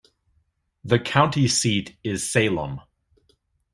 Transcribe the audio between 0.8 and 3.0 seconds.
The county seat is Salem.